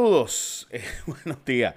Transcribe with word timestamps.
Saludos, 0.00 0.66
eh, 0.70 0.82
buenos 1.04 1.44
días. 1.44 1.74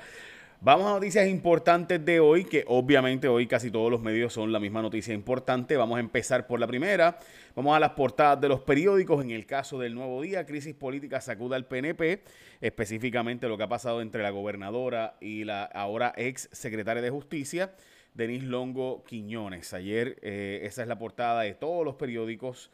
Vamos 0.61 0.87
a 0.87 0.91
noticias 0.91 1.27
importantes 1.27 2.05
de 2.05 2.21
hoy, 2.21 2.45
que 2.45 2.63
obviamente 2.67 3.27
hoy 3.27 3.47
casi 3.47 3.69
todos 3.69 3.91
los 3.91 3.99
medios 3.99 4.31
son 4.31 4.53
la 4.53 4.61
misma 4.61 4.81
noticia 4.81 5.13
importante. 5.13 5.75
Vamos 5.75 5.97
a 5.97 5.99
empezar 5.99 6.47
por 6.47 6.57
la 6.57 6.65
primera. 6.65 7.19
Vamos 7.53 7.75
a 7.75 7.81
las 7.81 7.89
portadas 7.89 8.39
de 8.39 8.47
los 8.47 8.61
periódicos. 8.61 9.21
En 9.21 9.31
el 9.31 9.45
caso 9.45 9.77
del 9.77 9.93
Nuevo 9.93 10.21
Día, 10.21 10.45
crisis 10.45 10.73
política 10.73 11.19
sacuda 11.19 11.57
al 11.57 11.65
PNP, 11.65 12.23
específicamente 12.61 13.49
lo 13.49 13.57
que 13.57 13.63
ha 13.63 13.67
pasado 13.67 14.01
entre 14.01 14.23
la 14.23 14.29
gobernadora 14.29 15.17
y 15.19 15.43
la 15.43 15.65
ahora 15.65 16.13
ex 16.15 16.47
secretaria 16.53 17.03
de 17.03 17.09
Justicia, 17.09 17.73
Denise 18.13 18.45
Longo 18.45 19.03
Quiñones. 19.03 19.73
Ayer 19.73 20.17
eh, 20.21 20.61
esa 20.63 20.81
es 20.81 20.87
la 20.87 20.97
portada 20.97 21.41
de 21.41 21.55
todos 21.55 21.83
los 21.83 21.95
periódicos. 21.95 22.71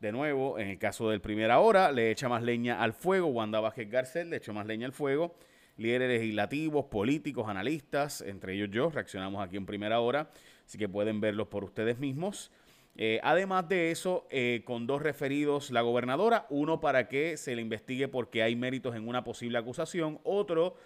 De 0.00 0.12
nuevo, 0.12 0.58
en 0.58 0.68
el 0.68 0.78
caso 0.78 1.10
del 1.10 1.20
Primera 1.20 1.58
Hora, 1.60 1.90
le 1.90 2.10
echa 2.10 2.28
más 2.28 2.42
leña 2.42 2.82
al 2.82 2.92
fuego. 2.92 3.28
Wanda 3.28 3.60
Vázquez 3.60 3.90
Garcel 3.90 4.30
le 4.30 4.36
echó 4.36 4.52
más 4.52 4.66
leña 4.66 4.86
al 4.86 4.92
fuego 4.92 5.34
líderes 5.76 6.08
legislativos, 6.08 6.86
políticos, 6.86 7.48
analistas, 7.48 8.22
entre 8.22 8.54
ellos 8.54 8.70
yo, 8.70 8.90
reaccionamos 8.90 9.44
aquí 9.44 9.56
en 9.56 9.66
primera 9.66 10.00
hora, 10.00 10.30
así 10.64 10.78
que 10.78 10.88
pueden 10.88 11.20
verlos 11.20 11.48
por 11.48 11.64
ustedes 11.64 11.98
mismos. 11.98 12.50
Eh, 12.98 13.20
además 13.22 13.68
de 13.68 13.90
eso, 13.90 14.26
eh, 14.30 14.62
con 14.64 14.86
dos 14.86 15.02
referidos 15.02 15.70
la 15.70 15.82
gobernadora, 15.82 16.46
uno 16.48 16.80
para 16.80 17.08
que 17.08 17.36
se 17.36 17.54
le 17.54 17.60
investigue 17.60 18.08
porque 18.08 18.42
hay 18.42 18.56
méritos 18.56 18.96
en 18.96 19.06
una 19.06 19.22
posible 19.22 19.58
acusación, 19.58 20.18
otro 20.24 20.76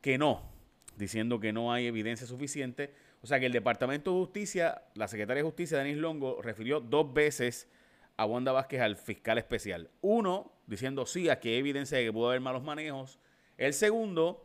que 0.00 0.18
no, 0.18 0.42
diciendo 0.96 1.38
que 1.38 1.52
no 1.52 1.72
hay 1.72 1.86
evidencia 1.86 2.26
suficiente. 2.26 2.92
O 3.22 3.28
sea 3.28 3.38
que 3.38 3.46
el 3.46 3.52
Departamento 3.52 4.10
de 4.10 4.18
Justicia, 4.18 4.82
la 4.96 5.06
Secretaria 5.06 5.44
de 5.44 5.48
Justicia, 5.48 5.78
Denis 5.78 5.98
Longo, 5.98 6.42
refirió 6.42 6.80
dos 6.80 7.14
veces 7.14 7.68
a 8.16 8.26
Wanda 8.26 8.52
Vázquez 8.52 8.80
al 8.80 8.96
fiscal 8.96 9.38
especial. 9.38 9.90
Uno, 10.00 10.52
diciendo 10.66 11.06
sí, 11.06 11.28
aquí 11.28 11.48
hay 11.48 11.56
evidencia 11.56 11.98
de 11.98 12.04
que 12.04 12.12
pudo 12.12 12.28
haber 12.28 12.40
malos 12.40 12.62
manejos 12.62 13.18
el 13.58 13.74
segundo, 13.74 14.44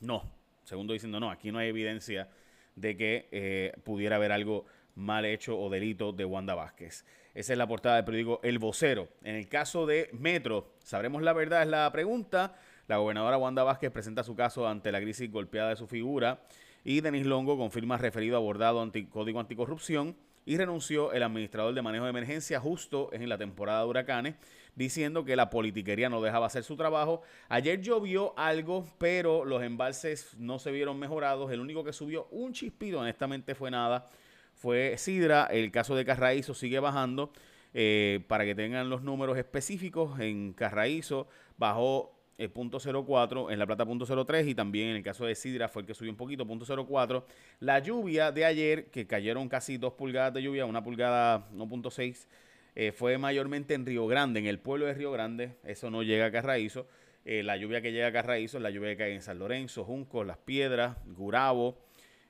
no. 0.00 0.30
segundo 0.64 0.92
diciendo, 0.92 1.18
no, 1.18 1.30
aquí 1.30 1.50
no 1.50 1.58
hay 1.58 1.68
evidencia 1.68 2.28
de 2.76 2.96
que 2.96 3.28
eh, 3.32 3.72
pudiera 3.84 4.16
haber 4.16 4.32
algo 4.32 4.64
mal 4.94 5.24
hecho 5.24 5.58
o 5.58 5.70
delito 5.70 6.12
de 6.12 6.24
Wanda 6.24 6.54
Vázquez. 6.54 7.04
Esa 7.34 7.52
es 7.52 7.58
la 7.58 7.66
portada 7.66 7.96
del 7.96 8.04
periódico 8.04 8.40
El 8.42 8.58
Vocero. 8.58 9.08
En 9.22 9.34
el 9.34 9.48
caso 9.48 9.86
de 9.86 10.10
Metro, 10.12 10.74
¿sabremos 10.84 11.22
la 11.22 11.32
verdad? 11.32 11.62
Es 11.62 11.68
la 11.68 11.90
pregunta. 11.90 12.54
La 12.86 12.98
gobernadora 12.98 13.38
Wanda 13.38 13.64
Vázquez 13.64 13.90
presenta 13.90 14.22
su 14.22 14.36
caso 14.36 14.68
ante 14.68 14.92
la 14.92 15.00
crisis 15.00 15.30
golpeada 15.30 15.70
de 15.70 15.76
su 15.76 15.86
figura 15.86 16.42
y 16.84 17.00
Denis 17.00 17.26
Longo 17.26 17.56
confirma 17.56 17.96
referido 17.96 18.36
abordado 18.36 18.82
anti 18.82 19.06
Código 19.06 19.40
Anticorrupción 19.40 20.16
y 20.44 20.56
renunció 20.56 21.12
el 21.12 21.22
administrador 21.22 21.74
de 21.74 21.82
manejo 21.82 22.04
de 22.04 22.10
emergencia 22.10 22.60
justo 22.60 23.10
en 23.12 23.28
la 23.28 23.38
temporada 23.38 23.82
de 23.82 23.88
huracanes 23.88 24.34
diciendo 24.74 25.24
que 25.24 25.36
la 25.36 25.50
politiquería 25.50 26.08
no 26.08 26.22
dejaba 26.22 26.46
hacer 26.46 26.64
su 26.64 26.76
trabajo. 26.76 27.22
Ayer 27.48 27.80
llovió 27.80 28.36
algo, 28.38 28.86
pero 28.98 29.44
los 29.44 29.62
embalses 29.62 30.34
no 30.38 30.58
se 30.58 30.70
vieron 30.70 30.98
mejorados. 30.98 31.50
El 31.52 31.60
único 31.60 31.84
que 31.84 31.92
subió 31.92 32.26
un 32.30 32.52
chispito, 32.52 33.00
honestamente, 33.00 33.54
fue 33.54 33.70
nada. 33.70 34.08
Fue 34.54 34.96
Sidra. 34.98 35.46
El 35.46 35.70
caso 35.70 35.94
de 35.94 36.04
Carraízo 36.04 36.54
sigue 36.54 36.78
bajando. 36.78 37.32
Eh, 37.74 38.24
para 38.28 38.44
que 38.44 38.54
tengan 38.54 38.90
los 38.90 39.02
números 39.02 39.38
específicos, 39.38 40.20
en 40.20 40.52
Carraízo 40.52 41.28
bajó 41.56 42.21
el 42.42 42.50
punto 42.50 42.78
0.4, 42.78 43.52
en 43.52 43.58
La 43.58 43.66
Plata 43.66 43.86
punto 43.86 44.06
0.3 44.06 44.48
y 44.48 44.54
también 44.54 44.88
en 44.88 44.96
el 44.96 45.02
caso 45.02 45.24
de 45.24 45.34
Sidra 45.34 45.68
fue 45.68 45.82
el 45.82 45.86
que 45.86 45.94
subió 45.94 46.10
un 46.10 46.16
poquito, 46.16 46.46
punto 46.46 46.64
0.4. 46.64 47.24
La 47.60 47.78
lluvia 47.78 48.32
de 48.32 48.44
ayer, 48.44 48.86
que 48.86 49.06
cayeron 49.06 49.48
casi 49.48 49.78
2 49.78 49.92
pulgadas 49.94 50.34
de 50.34 50.42
lluvia, 50.42 50.66
una 50.66 50.82
pulgada 50.82 51.48
1.6, 51.52 52.26
eh, 52.74 52.92
fue 52.92 53.18
mayormente 53.18 53.74
en 53.74 53.86
Río 53.86 54.06
Grande, 54.06 54.40
en 54.40 54.46
el 54.46 54.58
pueblo 54.58 54.86
de 54.86 54.94
Río 54.94 55.12
Grande, 55.12 55.56
eso 55.62 55.90
no 55.90 56.02
llega 56.02 56.26
a 56.26 56.32
Carraízo. 56.32 56.86
Eh, 57.24 57.44
la 57.44 57.56
lluvia 57.56 57.80
que 57.80 57.92
llega 57.92 58.08
a 58.08 58.12
Carraízo 58.12 58.56
es 58.56 58.62
la 58.62 58.70
lluvia 58.70 58.90
que 58.90 58.96
cae 58.96 59.14
en 59.14 59.22
San 59.22 59.38
Lorenzo, 59.38 59.84
Junco, 59.84 60.24
Las 60.24 60.38
Piedras, 60.38 60.96
Gurabo 61.06 61.78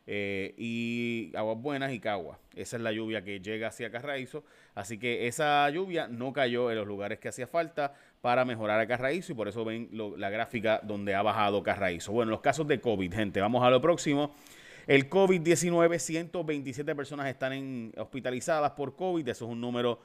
eh, 0.07 0.55
y 0.59 1.33
Aguas 1.35 1.59
Buenas 1.59 1.93
y 1.93 2.01
Cagua. 2.01 2.39
Esa 2.55 2.77
es 2.77 2.83
la 2.83 2.93
lluvia 2.93 3.25
que 3.25 3.41
llega 3.41 3.69
hacia 3.69 3.91
Carraízo. 3.91 4.45
Así 4.75 4.99
que 4.99 5.27
esa 5.27 5.69
lluvia 5.71 6.09
no 6.09 6.33
cayó 6.33 6.71
en 6.71 6.79
los 6.79 6.87
lugares 6.87 7.19
que 7.19 7.29
hacía 7.29 7.47
falta 7.47 7.95
para 8.23 8.45
mejorar 8.45 8.81
a 8.81 8.87
Carraízo 8.87 9.33
y 9.33 9.35
por 9.35 9.49
eso 9.49 9.65
ven 9.65 9.91
la 10.17 10.31
gráfica 10.31 10.81
donde 10.83 11.15
ha 11.15 11.23
bajado 11.23 11.63
Carraízo. 11.63 12.13
Bueno, 12.13 12.31
los 12.31 12.41
casos 12.41 12.67
de 12.67 12.81
COVID, 12.81 13.13
gente, 13.13 13.41
vamos 13.41 13.63
a 13.63 13.71
lo 13.71 13.81
próximo. 13.81 14.35
El 14.87 15.09
COVID-19, 15.09 15.99
127 15.99 16.95
personas 16.95 17.29
están 17.29 17.93
hospitalizadas 17.97 18.73
por 18.73 18.97
COVID, 18.97 19.29
eso 19.29 19.45
es 19.45 19.51
un 19.51 19.61
número 19.61 20.01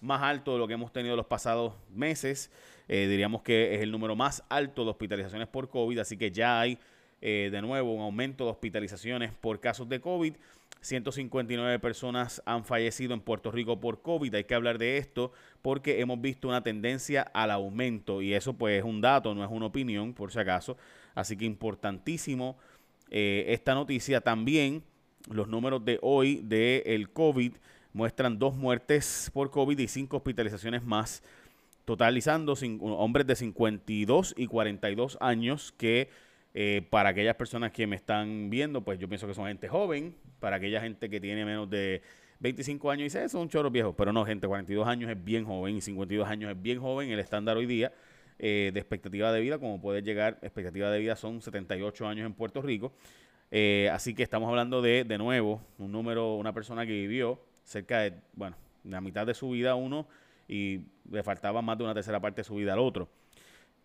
más 0.00 0.22
alto 0.22 0.52
de 0.52 0.58
lo 0.58 0.68
que 0.68 0.74
hemos 0.74 0.92
tenido 0.92 1.16
los 1.16 1.26
pasados 1.26 1.74
meses. 1.90 2.50
Eh, 2.88 3.06
diríamos 3.08 3.42
que 3.42 3.74
es 3.74 3.82
el 3.82 3.90
número 3.90 4.16
más 4.16 4.42
alto 4.48 4.84
de 4.84 4.90
hospitalizaciones 4.90 5.48
por 5.48 5.68
COVID, 5.68 5.98
así 5.98 6.16
que 6.16 6.30
ya 6.30 6.60
hay 6.60 6.78
eh, 7.20 7.50
de 7.52 7.62
nuevo 7.62 7.94
un 7.94 8.02
aumento 8.02 8.44
de 8.44 8.50
hospitalizaciones 8.50 9.32
por 9.32 9.60
casos 9.60 9.88
de 9.88 10.00
COVID. 10.00 10.34
159 10.82 11.78
personas 11.78 12.42
han 12.44 12.64
fallecido 12.64 13.14
en 13.14 13.20
Puerto 13.20 13.50
Rico 13.50 13.80
por 13.80 14.02
COVID. 14.02 14.34
Hay 14.34 14.44
que 14.44 14.54
hablar 14.54 14.78
de 14.78 14.98
esto 14.98 15.32
porque 15.62 16.00
hemos 16.00 16.20
visto 16.20 16.48
una 16.48 16.62
tendencia 16.62 17.22
al 17.22 17.52
aumento 17.52 18.20
y 18.20 18.34
eso 18.34 18.54
pues 18.54 18.78
es 18.78 18.84
un 18.84 19.00
dato, 19.00 19.34
no 19.34 19.44
es 19.44 19.50
una 19.50 19.66
opinión 19.66 20.12
por 20.12 20.32
si 20.32 20.40
acaso. 20.40 20.76
Así 21.14 21.36
que 21.36 21.44
importantísimo 21.44 22.58
eh, 23.10 23.44
esta 23.48 23.74
noticia. 23.74 24.20
También 24.20 24.82
los 25.30 25.46
números 25.46 25.84
de 25.84 25.98
hoy 26.02 26.40
del 26.42 26.82
el 26.84 27.10
COVID 27.10 27.52
muestran 27.92 28.38
dos 28.38 28.56
muertes 28.56 29.30
por 29.32 29.50
COVID 29.50 29.78
y 29.78 29.86
cinco 29.86 30.16
hospitalizaciones 30.16 30.82
más, 30.82 31.22
totalizando 31.84 32.54
hombres 32.80 33.26
de 33.26 33.36
52 33.36 34.34
y 34.36 34.46
42 34.46 35.18
años 35.20 35.72
que 35.76 36.08
eh, 36.54 36.86
para 36.90 37.10
aquellas 37.10 37.36
personas 37.36 37.72
que 37.72 37.86
me 37.86 37.96
están 37.96 38.50
viendo, 38.50 38.82
pues 38.82 38.98
yo 38.98 39.08
pienso 39.08 39.26
que 39.26 39.34
son 39.34 39.46
gente 39.46 39.68
joven, 39.68 40.14
para 40.38 40.56
aquella 40.56 40.80
gente 40.80 41.08
que 41.08 41.20
tiene 41.20 41.44
menos 41.44 41.70
de 41.70 42.02
25 42.40 42.90
años 42.90 43.04
dice, 43.04 43.24
eso 43.24 43.38
es 43.38 43.42
un 43.42 43.48
chorro 43.48 43.70
viejo, 43.70 43.94
pero 43.94 44.12
no, 44.12 44.24
gente, 44.26 44.46
42 44.46 44.86
años 44.86 45.10
es 45.10 45.24
bien 45.24 45.44
joven 45.44 45.76
y 45.76 45.80
52 45.80 46.28
años 46.28 46.50
es 46.50 46.60
bien 46.60 46.80
joven, 46.80 47.10
el 47.10 47.20
estándar 47.20 47.56
hoy 47.56 47.66
día 47.66 47.92
eh, 48.38 48.70
de 48.74 48.80
expectativa 48.80 49.32
de 49.32 49.40
vida, 49.40 49.58
como 49.58 49.80
puede 49.80 50.02
llegar, 50.02 50.38
expectativa 50.42 50.90
de 50.90 50.98
vida 50.98 51.16
son 51.16 51.40
78 51.40 52.06
años 52.06 52.26
en 52.26 52.34
Puerto 52.34 52.60
Rico, 52.60 52.92
eh, 53.50 53.88
así 53.92 54.14
que 54.14 54.22
estamos 54.22 54.48
hablando 54.48 54.82
de, 54.82 55.04
de 55.04 55.18
nuevo, 55.18 55.62
un 55.78 55.92
número, 55.92 56.34
una 56.34 56.52
persona 56.52 56.84
que 56.84 56.92
vivió 56.92 57.40
cerca 57.64 58.00
de, 58.00 58.14
bueno, 58.34 58.56
la 58.84 59.00
mitad 59.00 59.26
de 59.26 59.34
su 59.34 59.50
vida 59.50 59.72
a 59.72 59.74
uno 59.74 60.08
y 60.48 60.80
le 61.10 61.22
faltaba 61.22 61.62
más 61.62 61.78
de 61.78 61.84
una 61.84 61.94
tercera 61.94 62.20
parte 62.20 62.40
de 62.40 62.44
su 62.44 62.56
vida 62.56 62.72
al 62.72 62.78
otro. 62.80 63.08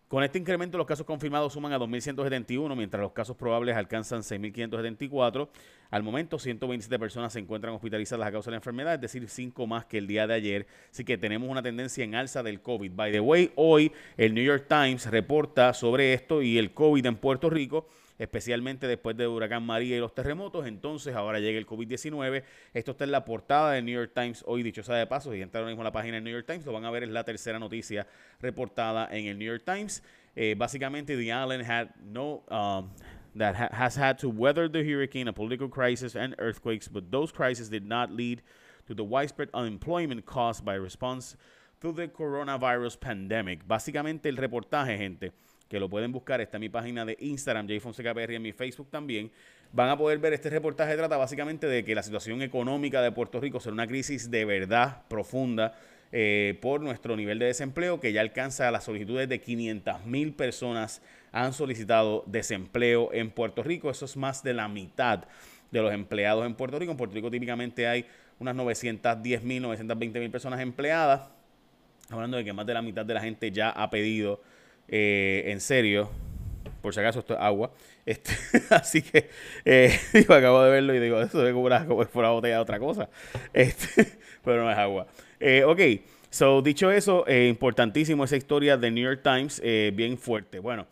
Con 0.08 0.24
este 0.24 0.38
incremento, 0.38 0.78
los 0.78 0.86
casos 0.86 1.04
confirmados 1.04 1.52
suman 1.52 1.70
a 1.74 1.78
2.171, 1.78 2.74
mientras 2.74 3.02
los 3.02 3.12
casos 3.12 3.36
probables 3.36 3.76
alcanzan 3.76 4.22
6.574. 4.22 5.50
Al 5.90 6.02
momento, 6.02 6.38
127 6.38 6.98
personas 6.98 7.34
se 7.34 7.40
encuentran 7.40 7.74
hospitalizadas 7.74 8.26
a 8.26 8.32
causa 8.32 8.48
de 8.48 8.52
la 8.52 8.56
enfermedad, 8.56 8.94
es 8.94 9.02
decir, 9.02 9.28
5 9.28 9.66
más 9.66 9.84
que 9.84 9.98
el 9.98 10.06
día 10.06 10.26
de 10.26 10.32
ayer. 10.32 10.66
Así 10.90 11.04
que 11.04 11.18
tenemos 11.18 11.50
una 11.50 11.62
tendencia 11.62 12.04
en 12.04 12.14
alza 12.14 12.42
del 12.42 12.62
COVID. 12.62 12.90
By 12.92 13.12
the 13.12 13.20
way, 13.20 13.52
hoy 13.56 13.92
el 14.16 14.32
New 14.32 14.42
York 14.42 14.64
Times 14.66 15.10
reporta 15.10 15.74
sobre 15.74 16.14
esto 16.14 16.40
y 16.40 16.56
el 16.56 16.72
COVID 16.72 17.04
en 17.04 17.16
Puerto 17.16 17.50
Rico 17.50 17.86
especialmente 18.18 18.86
después 18.86 19.16
de 19.16 19.26
Huracán 19.26 19.64
María 19.64 19.96
y 19.96 20.00
los 20.00 20.14
terremotos. 20.14 20.66
Entonces 20.66 21.14
ahora 21.14 21.38
llega 21.40 21.58
el 21.58 21.66
COVID-19. 21.66 22.42
Esto 22.74 22.90
está 22.90 23.04
en 23.04 23.12
la 23.12 23.24
portada 23.24 23.72
del 23.72 23.84
New 23.84 23.94
York 23.94 24.12
Times 24.14 24.44
hoy, 24.46 24.62
dicho 24.62 24.82
sea 24.82 24.96
de 24.96 25.06
paso. 25.06 25.32
Si 25.32 25.40
entran 25.40 25.62
ahora 25.62 25.70
mismo 25.70 25.82
a 25.82 25.84
la 25.84 25.92
página 25.92 26.14
del 26.14 26.24
New 26.24 26.32
York 26.32 26.46
Times, 26.46 26.66
lo 26.66 26.72
van 26.72 26.84
a 26.84 26.90
ver, 26.90 27.04
es 27.04 27.10
la 27.10 27.24
tercera 27.24 27.58
noticia 27.58 28.06
reportada 28.40 29.08
en 29.10 29.26
el 29.26 29.38
New 29.38 29.46
York 29.46 29.62
Times. 29.64 30.02
Eh, 30.36 30.54
básicamente, 30.56 31.16
the 31.16 31.28
island 31.28 31.64
had 31.68 31.88
no... 32.02 32.42
Um, 32.50 32.90
that 33.34 33.54
has 33.72 33.96
had 33.96 34.18
to 34.18 34.28
weather 34.28 34.68
the 34.68 34.82
hurricane, 34.82 35.28
a 35.28 35.32
political 35.32 35.68
crisis, 35.68 36.16
and 36.16 36.34
earthquakes, 36.38 36.88
but 36.88 37.10
those 37.10 37.32
crises 37.32 37.68
did 37.68 37.86
not 37.86 38.10
lead 38.10 38.42
to 38.86 38.94
the 38.94 39.04
widespread 39.04 39.48
unemployment 39.54 40.26
caused 40.26 40.64
by 40.64 40.74
response 40.74 41.36
to 41.80 41.92
the 41.92 42.08
coronavirus 42.08 42.98
pandemic. 42.98 43.66
Básicamente 43.66 44.26
el 44.26 44.36
reportaje, 44.36 44.96
gente, 44.98 45.32
que 45.68 45.78
lo 45.78 45.88
pueden 45.88 46.12
buscar, 46.12 46.40
está 46.40 46.56
en 46.56 46.62
mi 46.62 46.68
página 46.68 47.04
de 47.04 47.16
Instagram, 47.20 47.66
JFonsecaPR, 47.66 48.32
en 48.32 48.42
mi 48.42 48.52
Facebook 48.52 48.88
también. 48.90 49.30
Van 49.72 49.90
a 49.90 49.98
poder 49.98 50.18
ver 50.18 50.32
este 50.32 50.48
reportaje 50.48 50.96
trata 50.96 51.16
básicamente 51.16 51.66
de 51.66 51.84
que 51.84 51.94
la 51.94 52.02
situación 52.02 52.40
económica 52.40 53.02
de 53.02 53.12
Puerto 53.12 53.38
Rico 53.38 53.60
será 53.60 53.74
una 53.74 53.86
crisis 53.86 54.30
de 54.30 54.46
verdad 54.46 55.02
profunda 55.08 55.74
eh, 56.10 56.58
por 56.62 56.80
nuestro 56.80 57.16
nivel 57.16 57.38
de 57.38 57.46
desempleo 57.46 58.00
que 58.00 58.14
ya 58.14 58.22
alcanza 58.22 58.70
las 58.70 58.84
solicitudes 58.84 59.28
de 59.28 59.42
500 59.42 60.06
mil 60.06 60.32
personas 60.32 61.02
han 61.32 61.52
solicitado 61.52 62.24
desempleo 62.26 63.10
en 63.12 63.30
Puerto 63.30 63.62
Rico. 63.62 63.90
Eso 63.90 64.06
es 64.06 64.16
más 64.16 64.42
de 64.42 64.54
la 64.54 64.68
mitad 64.68 65.24
de 65.70 65.82
los 65.82 65.92
empleados 65.92 66.46
en 66.46 66.54
Puerto 66.54 66.78
Rico. 66.78 66.92
En 66.92 66.96
Puerto 66.96 67.14
Rico 67.14 67.30
típicamente 67.30 67.86
hay 67.86 68.06
unas 68.38 68.54
910 68.54 69.42
mil, 69.42 69.62
920 69.62 70.18
mil 70.18 70.30
personas 70.30 70.60
empleadas. 70.60 71.28
Hablando 72.08 72.38
de 72.38 72.44
que 72.44 72.54
más 72.54 72.64
de 72.64 72.72
la 72.72 72.80
mitad 72.80 73.04
de 73.04 73.12
la 73.12 73.20
gente 73.20 73.52
ya 73.52 73.68
ha 73.68 73.90
pedido 73.90 74.40
eh, 74.88 75.44
en 75.46 75.60
serio, 75.60 76.10
por 76.82 76.94
si 76.94 77.00
acaso 77.00 77.20
esto 77.20 77.34
es 77.34 77.40
agua. 77.40 77.70
Este, 78.06 78.32
así 78.70 79.02
que 79.02 79.28
eh, 79.64 79.98
acabo 80.28 80.62
de 80.62 80.70
verlo 80.70 80.94
y 80.94 81.00
digo, 81.00 81.20
eso 81.20 81.46
es 81.46 81.52
como 81.52 81.66
una, 81.66 81.86
como 81.86 82.06
una 82.14 82.30
botella 82.30 82.56
de 82.56 82.60
otra 82.60 82.78
cosa. 82.78 83.08
Este, 83.52 84.18
pero 84.44 84.64
no 84.64 84.70
es 84.70 84.78
agua. 84.78 85.06
Eh, 85.40 85.64
ok, 85.64 85.80
so 86.30 86.62
dicho 86.62 86.90
eso, 86.90 87.24
importantísimo 87.28 88.24
esa 88.24 88.36
historia 88.36 88.76
de 88.76 88.90
New 88.90 89.04
York 89.04 89.20
Times, 89.22 89.60
bien 89.94 90.18
fuerte. 90.18 90.58
Bueno, 90.58 90.86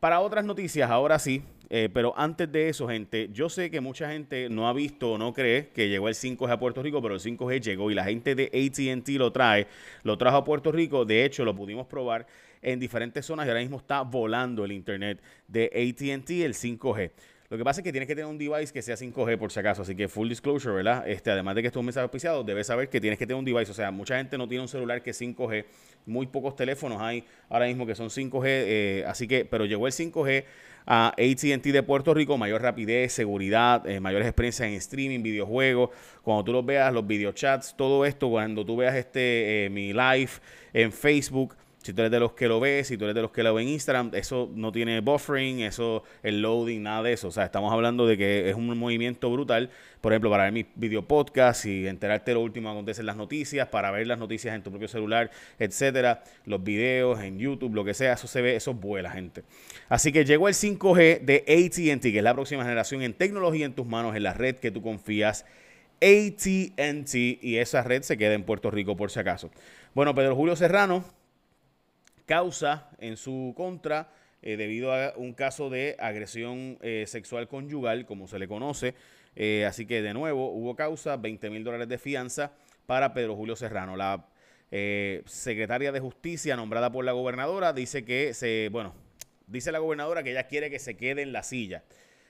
Para 0.00 0.20
otras 0.20 0.44
noticias, 0.44 0.90
ahora 0.90 1.18
sí, 1.18 1.42
eh, 1.70 1.90
pero 1.92 2.14
antes 2.16 2.50
de 2.50 2.68
eso, 2.68 2.88
gente, 2.88 3.28
yo 3.32 3.48
sé 3.48 3.70
que 3.70 3.80
mucha 3.80 4.10
gente 4.10 4.48
no 4.48 4.68
ha 4.68 4.72
visto 4.72 5.12
o 5.12 5.18
no 5.18 5.34
cree 5.34 5.68
que 5.68 5.88
llegó 5.88 6.08
el 6.08 6.14
5G 6.14 6.50
a 6.50 6.58
Puerto 6.58 6.82
Rico, 6.82 7.02
pero 7.02 7.14
el 7.14 7.20
5G 7.20 7.60
llegó 7.60 7.90
y 7.90 7.94
la 7.94 8.04
gente 8.04 8.34
de 8.34 8.46
ATT 8.46 9.08
lo 9.18 9.32
trae, 9.32 9.66
lo 10.02 10.16
trajo 10.16 10.38
a 10.38 10.44
Puerto 10.44 10.72
Rico. 10.72 11.04
De 11.04 11.24
hecho, 11.24 11.44
lo 11.44 11.54
pudimos 11.54 11.86
probar 11.86 12.26
en 12.62 12.80
diferentes 12.80 13.26
zonas 13.26 13.46
y 13.46 13.50
ahora 13.50 13.60
mismo 13.60 13.76
está 13.76 14.02
volando 14.02 14.64
el 14.64 14.72
internet 14.72 15.20
de 15.46 15.66
ATT, 15.66 16.30
el 16.30 16.54
5G. 16.54 17.10
Lo 17.50 17.56
que 17.56 17.64
pasa 17.64 17.80
es 17.80 17.84
que 17.84 17.92
tienes 17.92 18.06
que 18.06 18.14
tener 18.14 18.30
un 18.30 18.36
device 18.36 18.74
que 18.74 18.82
sea 18.82 18.94
5G 18.94 19.38
por 19.38 19.50
si 19.50 19.58
acaso, 19.58 19.80
así 19.80 19.94
que 19.94 20.06
full 20.06 20.28
disclosure, 20.28 20.74
¿verdad? 20.74 21.08
Este, 21.08 21.30
además 21.30 21.54
de 21.54 21.62
que 21.62 21.68
esto 21.68 21.78
es 21.78 21.80
un 21.80 21.86
mensaje 21.86 22.02
auspiciado, 22.02 22.44
debes 22.44 22.66
saber 22.66 22.90
que 22.90 23.00
tienes 23.00 23.18
que 23.18 23.26
tener 23.26 23.38
un 23.38 23.44
device. 23.46 23.70
O 23.70 23.74
sea, 23.74 23.90
mucha 23.90 24.18
gente 24.18 24.36
no 24.36 24.46
tiene 24.46 24.60
un 24.60 24.68
celular 24.68 25.02
que 25.02 25.10
es 25.10 25.20
5G. 25.20 25.64
Muy 26.04 26.26
pocos 26.26 26.56
teléfonos 26.56 27.00
hay 27.00 27.24
ahora 27.48 27.66
mismo 27.66 27.86
que 27.86 27.94
son 27.94 28.10
5G, 28.10 28.42
eh, 28.44 29.04
así 29.06 29.26
que, 29.26 29.46
pero 29.46 29.64
llegó 29.64 29.86
el 29.86 29.94
5G 29.94 30.44
a 30.86 31.08
ATT 31.08 31.64
de 31.64 31.82
Puerto 31.82 32.12
Rico, 32.12 32.36
mayor 32.36 32.60
rapidez, 32.60 33.12
seguridad, 33.12 33.86
eh, 33.86 33.98
mayores 33.98 34.26
experiencias 34.26 34.68
en 34.68 34.74
streaming, 34.74 35.22
videojuegos, 35.22 35.90
cuando 36.22 36.44
tú 36.44 36.52
los 36.52 36.66
veas, 36.66 36.92
los 36.92 37.06
videochats, 37.06 37.74
todo 37.76 38.04
esto, 38.04 38.28
cuando 38.28 38.64
tú 38.64 38.76
veas 38.76 38.94
este 38.94 39.66
eh, 39.66 39.70
mi 39.70 39.94
live 39.94 40.30
en 40.74 40.92
Facebook, 40.92 41.54
si 41.88 41.94
tú 41.94 42.02
eres 42.02 42.12
de 42.12 42.20
los 42.20 42.32
que 42.32 42.48
lo 42.48 42.60
ves, 42.60 42.88
si 42.88 42.98
tú 42.98 43.06
eres 43.06 43.14
de 43.14 43.22
los 43.22 43.30
que 43.30 43.42
lo 43.42 43.54
ven 43.54 43.66
en 43.66 43.72
Instagram, 43.72 44.10
eso 44.12 44.50
no 44.54 44.72
tiene 44.72 45.00
buffering, 45.00 45.60
eso, 45.60 46.02
el 46.22 46.42
loading, 46.42 46.82
nada 46.82 47.02
de 47.02 47.14
eso. 47.14 47.28
O 47.28 47.30
sea, 47.30 47.44
estamos 47.44 47.72
hablando 47.72 48.06
de 48.06 48.18
que 48.18 48.50
es 48.50 48.54
un 48.54 48.76
movimiento 48.78 49.30
brutal. 49.30 49.70
Por 50.02 50.12
ejemplo, 50.12 50.28
para 50.28 50.42
ver 50.42 50.52
mis 50.52 50.66
video 50.74 51.08
podcasts 51.08 51.64
y 51.64 51.86
enterarte 51.86 52.32
de 52.32 52.34
lo 52.34 52.42
último 52.42 52.68
que 52.68 52.72
acontece 52.72 53.02
las 53.02 53.16
noticias, 53.16 53.68
para 53.68 53.90
ver 53.90 54.06
las 54.06 54.18
noticias 54.18 54.54
en 54.54 54.62
tu 54.62 54.68
propio 54.68 54.86
celular, 54.86 55.30
etcétera, 55.58 56.24
los 56.44 56.62
videos 56.62 57.22
en 57.22 57.38
YouTube, 57.38 57.74
lo 57.74 57.86
que 57.86 57.94
sea, 57.94 58.12
eso 58.12 58.28
se 58.28 58.42
ve, 58.42 58.54
eso 58.54 58.74
vuela, 58.74 59.10
gente. 59.10 59.44
Así 59.88 60.12
que 60.12 60.26
llegó 60.26 60.46
el 60.48 60.54
5G 60.54 61.20
de 61.22 61.36
ATT, 61.38 62.02
que 62.02 62.18
es 62.18 62.22
la 62.22 62.34
próxima 62.34 62.64
generación 62.64 63.00
en 63.00 63.14
tecnología 63.14 63.64
en 63.64 63.72
tus 63.72 63.86
manos, 63.86 64.14
en 64.14 64.24
la 64.24 64.34
red 64.34 64.56
que 64.56 64.70
tú 64.70 64.82
confías. 64.82 65.46
ATT 66.02 67.14
y 67.14 67.56
esa 67.56 67.82
red 67.82 68.02
se 68.02 68.18
queda 68.18 68.34
en 68.34 68.44
Puerto 68.44 68.70
Rico 68.70 68.94
por 68.94 69.10
si 69.10 69.20
acaso. 69.20 69.50
Bueno, 69.94 70.14
Pedro 70.14 70.36
Julio 70.36 70.54
Serrano 70.54 71.16
causa 72.28 72.90
en 72.98 73.16
su 73.16 73.54
contra 73.56 74.12
eh, 74.42 74.56
debido 74.56 74.92
a 74.92 75.14
un 75.16 75.32
caso 75.32 75.70
de 75.70 75.96
agresión 75.98 76.78
eh, 76.82 77.04
sexual 77.08 77.48
conyugal, 77.48 78.04
como 78.04 78.28
se 78.28 78.38
le 78.38 78.46
conoce. 78.46 78.94
Eh, 79.34 79.64
así 79.66 79.86
que 79.86 80.02
de 80.02 80.12
nuevo 80.12 80.52
hubo 80.52 80.76
causa, 80.76 81.16
20 81.16 81.48
mil 81.50 81.64
dólares 81.64 81.88
de 81.88 81.96
fianza 81.98 82.52
para 82.86 83.14
Pedro 83.14 83.34
Julio 83.34 83.56
Serrano. 83.56 83.96
La 83.96 84.28
secretaria 85.24 85.90
de 85.90 86.00
Justicia 86.00 86.54
nombrada 86.54 86.92
por 86.92 87.02
la 87.02 87.12
gobernadora 87.12 87.72
dice 87.72 88.04
que 88.04 88.34
se, 88.34 88.68
bueno, 88.70 88.94
dice 89.46 89.72
la 89.72 89.78
gobernadora 89.78 90.22
que 90.22 90.32
ella 90.32 90.46
quiere 90.46 90.70
que 90.70 90.78
se 90.78 90.96
quede 90.98 91.22
en 91.22 91.32
la 91.32 91.42
silla. 91.42 91.82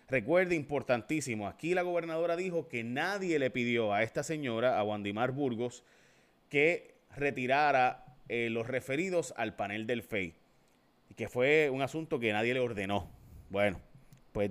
Recuerde, 0.08 0.54
importantísimo, 0.54 1.48
aquí 1.48 1.74
la 1.74 1.82
gobernadora 1.82 2.36
dijo 2.36 2.68
que 2.68 2.84
nadie 2.84 3.40
le 3.40 3.50
pidió 3.50 3.92
a 3.92 4.04
esta 4.04 4.22
señora, 4.22 4.78
a 4.78 4.84
Wandimar 4.84 5.32
Burgos, 5.32 5.82
que 6.48 6.94
retirara 7.16 8.07
eh, 8.28 8.48
los 8.50 8.66
referidos 8.66 9.34
al 9.36 9.56
panel 9.56 9.86
del 9.86 10.02
FEI, 10.02 10.34
que 11.16 11.28
fue 11.28 11.70
un 11.70 11.82
asunto 11.82 12.18
que 12.18 12.32
nadie 12.32 12.54
le 12.54 12.60
ordenó. 12.60 13.10
Bueno, 13.50 13.80
pues 14.32 14.50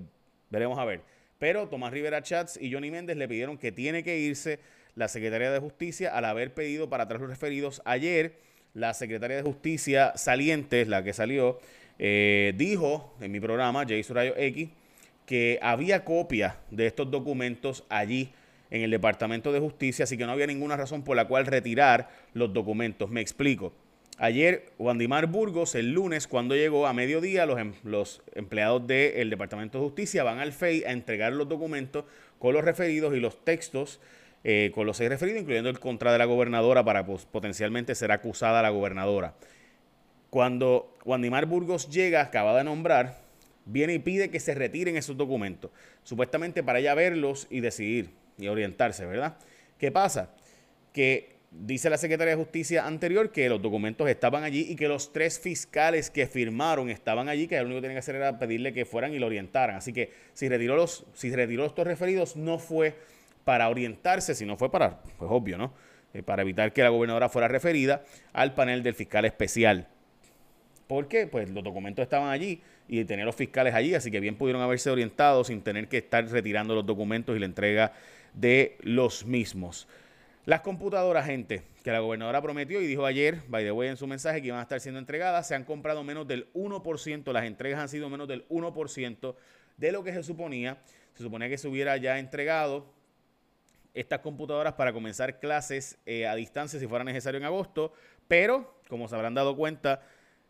veremos 0.50 0.80
a 0.80 0.86
ver. 0.86 1.02
Pero 1.40 1.68
Tomás 1.68 1.92
Rivera 1.92 2.22
Chats 2.22 2.58
y 2.60 2.72
Johnny 2.72 2.90
Méndez 2.90 3.18
le 3.18 3.28
pidieron 3.28 3.58
que 3.58 3.72
tiene 3.72 4.04
que 4.04 4.18
irse 4.18 4.60
la 4.96 5.08
Secretaría 5.08 5.52
de 5.52 5.60
Justicia 5.60 6.16
al 6.16 6.26
haber 6.26 6.54
pedido 6.54 6.90
para 6.90 7.04
atrás 7.04 7.22
los 7.22 7.30
referidos. 7.30 7.82
Ayer, 7.86 8.34
la 8.74 8.94
Secretaría 8.94 9.38
de 9.38 9.44
Justicia 9.44 10.14
saliente, 10.16 10.86
la 10.86 11.04
que 11.04 11.14
salió, 11.14 11.60
eh, 12.00 12.54
dijo 12.56 13.16
en 13.22 13.32
mi 13.32 13.40
programa, 13.40 13.86
Jay 13.88 14.02
Surayo 14.02 14.34
X, 14.36 14.70
que 15.28 15.60
había 15.62 16.04
copia 16.04 16.58
de 16.72 16.88
estos 16.88 17.12
documentos 17.12 17.84
allí 17.90 18.32
en 18.69 18.81
el 18.81 18.92
Departamento 18.92 19.52
de 19.52 19.60
Justicia, 19.60 20.04
así 20.04 20.18
que 20.18 20.25
no 20.25 20.31
había 20.31 20.48
ninguna 20.48 20.78
razón 20.78 21.04
por 21.04 21.16
la 21.16 21.28
cual 21.28 21.46
retirar 21.46 22.10
los 22.34 22.54
documentos. 22.54 23.10
Me 23.10 23.22
explico. 23.22 23.74
Ayer, 24.19 24.72
Wandimar 24.80 25.28
Burgos, 25.28 25.75
el 25.75 25.92
lunes, 25.92 26.28
cuando 26.28 26.56
llegó 26.56 26.88
a 26.88 26.94
mediodía, 26.94 27.46
los, 27.46 27.60
em, 27.60 27.74
empleados 28.34 28.88
del 28.88 29.30
Departamento 29.30 29.78
de 29.78 29.84
Justicia 29.84 30.24
van 30.24 30.40
al 30.40 30.54
FEI 30.54 30.86
a 30.86 30.92
entregar 30.92 31.34
los 31.34 31.48
documentos 31.48 32.06
con 32.40 32.54
los 32.54 32.64
referidos 32.64 33.16
y 33.16 33.19
los 33.19 33.44
textos 33.46 34.00
eh, 34.44 34.72
con 34.74 34.86
los 34.86 34.98
seis 34.98 35.10
referidos, 35.10 35.42
incluyendo 35.42 35.69
el 35.69 35.80
contra 35.80 36.12
de 36.12 36.18
la 36.18 36.25
gobernadora 36.25 36.84
para 36.84 37.06
pues, 37.06 37.25
potencialmente 37.25 37.94
ser 37.96 38.12
acusada 38.12 38.62
la 38.62 38.69
gobernadora. 38.69 39.36
Cuando 40.30 40.96
Wandimar 41.06 41.46
Burgos 41.46 41.90
llega, 41.90 42.22
acaba 42.22 42.58
de 42.58 42.64
nombrar, 42.64 43.19
viene 43.66 43.96
y 43.96 44.00
pide 44.00 44.30
que 44.30 44.40
se 44.40 44.56
retiren 44.56 44.96
esos 44.96 45.18
documentos, 45.18 45.72
supuestamente 46.04 46.64
para 46.64 46.80
ella 46.80 46.94
verlos 46.96 47.48
y 47.50 47.60
decidir 47.60 48.12
y 48.38 48.48
orientarse, 48.48 49.06
¿verdad? 49.06 49.38
¿Qué 49.78 49.92
pasa? 49.92 50.31
Que 50.94 51.38
dice 51.51 51.89
la 51.89 51.98
Secretaría 51.98 52.36
de 52.36 52.44
Justicia 52.44 52.86
anterior 52.86 53.31
que 53.31 53.50
los 53.50 53.62
documentos 53.62 54.10
estaban 54.10 54.44
allí 54.44 54.68
y 54.69 54.75
que 54.75 54.88
los 54.88 55.13
tres 55.13 55.39
fiscales 55.39 56.10
que 56.10 56.28
firmaron 56.28 56.89
estaban 56.89 57.30
allí, 57.30 57.48
que 57.48 57.57
lo 57.60 57.66
único 57.66 57.78
que 57.78 57.81
tenían 57.81 57.95
que 57.95 58.00
hacer 58.00 58.16
era 58.16 58.38
pedirle 58.38 58.74
que 58.74 58.86
fueran 58.86 59.13
y 59.13 59.19
lo 59.19 59.28
orientaran. 59.28 59.75
Así 59.75 59.94
que 59.94 60.12
si 60.34 60.50
retiró 60.50 60.75
los, 60.75 61.06
si 61.13 61.34
retiró 61.34 61.66
estos 61.66 61.86
referidos, 61.86 62.36
no 62.36 62.60
fue 62.60 62.95
para 63.44 63.69
orientarse, 63.69 64.36
sino 64.36 64.57
fue 64.57 64.72
para, 64.72 65.01
pues 65.01 65.31
obvio, 65.31 65.57
¿no? 65.57 65.74
Eh, 66.13 66.24
para 66.24 66.42
evitar 66.42 66.74
que 66.74 66.83
la 66.83 66.90
gobernadora 66.90 67.30
fuera 67.30 67.48
referida 67.48 68.04
al 68.33 68.54
panel 68.54 68.83
del 68.83 68.94
fiscal 68.94 69.25
especial. 69.25 69.88
¿Por 70.88 71.07
qué? 71.07 71.28
Pues 71.28 71.50
los 71.50 71.63
documentos 71.63 72.04
estaban 72.04 72.30
allí 72.30 72.62
y 72.88 73.04
tenía 73.04 73.25
los 73.25 73.36
fiscales 73.36 73.74
allí, 73.74 73.94
así 73.94 74.10
que 74.10 74.19
bien 74.19 74.36
pudieron 74.36 74.62
haberse 74.62 74.90
orientado 74.90 75.44
sin 75.44 75.62
tener 75.62 75.90
que 75.90 75.98
estar 75.98 76.25
retirando 76.30 76.75
los 76.75 76.86
documentos 76.86 77.36
y 77.36 77.40
la 77.40 77.45
entrega 77.45 77.94
de 78.39 78.78
los 78.81 79.25
mismos. 79.25 79.88
Las 80.45 80.62
computadoras, 80.62 81.25
gente, 81.25 81.63
que 81.84 81.92
la 81.92 82.00
gobernadora 82.00 82.42
prometió 82.42 82.81
y 82.81 82.88
dijo 82.88 83.06
ayer, 83.06 83.42
by 83.50 83.63
the 83.63 83.72
way, 83.72 83.89
en 83.89 83.98
su 83.98 84.07
mensaje 84.07 84.42
que 84.42 84.48
iban 84.48 84.60
a 84.60 84.63
estar 84.63 84.80
siendo 84.80 85.00
entregadas, 85.00 85.48
se 85.48 85.56
han 85.56 85.66
comprado 85.66 86.04
menos 86.04 86.28
del 86.28 86.51
1%, 86.54 87.31
las 87.34 87.44
entregas 87.45 87.80
han 87.80 87.89
sido 87.89 88.10
menos 88.10 88.28
del 88.28 88.48
1% 88.48 89.36
de 89.75 89.92
lo 89.92 90.04
que 90.04 90.13
se 90.13 90.24
suponía. 90.24 90.78
Se 91.16 91.24
suponía 91.24 91.50
que 91.50 91.57
se 91.57 91.68
hubiera 91.68 91.98
ya 91.98 92.19
entregado 92.19 92.86
estas 93.94 94.19
computadoras 94.19 94.74
para 94.74 94.94
comenzar 94.94 95.40
clases 95.40 95.98
eh, 96.06 96.28
a 96.28 96.36
distancia 96.36 96.80
si 96.80 96.88
fuera 96.88 97.04
necesario 97.04 97.40
en 97.40 97.45
agosto, 97.45 97.92
pero 98.28 98.80
como 98.88 99.07
se 99.07 99.16
habrán 99.16 99.33
dado 99.33 99.56
cuenta, 99.57 100.01